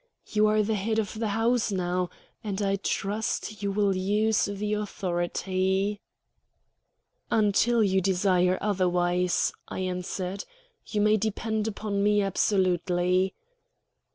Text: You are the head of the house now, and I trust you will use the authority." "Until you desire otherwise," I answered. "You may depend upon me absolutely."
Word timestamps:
You 0.25 0.47
are 0.47 0.63
the 0.63 0.73
head 0.73 0.97
of 0.97 1.19
the 1.19 1.27
house 1.27 1.71
now, 1.71 2.09
and 2.43 2.59
I 2.59 2.75
trust 2.77 3.61
you 3.61 3.71
will 3.71 3.95
use 3.95 4.45
the 4.45 4.73
authority." 4.73 6.01
"Until 7.29 7.83
you 7.83 8.01
desire 8.01 8.57
otherwise," 8.61 9.53
I 9.67 9.81
answered. 9.81 10.43
"You 10.87 11.01
may 11.01 11.17
depend 11.17 11.67
upon 11.67 12.01
me 12.03 12.23
absolutely." 12.23 13.35